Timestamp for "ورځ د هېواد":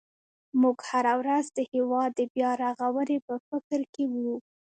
1.21-2.09